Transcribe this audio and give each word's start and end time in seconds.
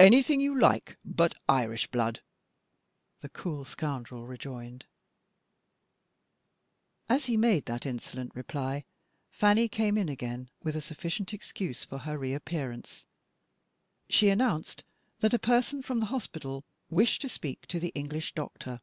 "Anything 0.00 0.40
you 0.40 0.58
like 0.58 0.96
but 1.04 1.36
Irish 1.48 1.86
blood," 1.86 2.20
the 3.20 3.28
cool 3.28 3.64
scoundrel 3.64 4.26
rejoined. 4.26 4.86
As 7.08 7.26
he 7.26 7.36
made 7.36 7.66
that 7.66 7.86
insolent 7.86 8.34
reply, 8.34 8.84
Fanny 9.30 9.68
came 9.68 9.96
in 9.96 10.08
again, 10.08 10.50
with 10.64 10.74
a 10.74 10.80
sufficient 10.80 11.32
excuse 11.32 11.84
for 11.84 11.98
her 11.98 12.18
reappearance. 12.18 13.06
She 14.08 14.30
announced 14.30 14.82
that 15.20 15.32
a 15.32 15.38
person 15.38 15.80
from 15.80 16.00
the 16.00 16.06
hospital 16.06 16.64
wished 16.90 17.20
to 17.20 17.28
speak 17.28 17.64
to 17.68 17.78
the 17.78 17.92
English 17.94 18.32
doctor. 18.34 18.80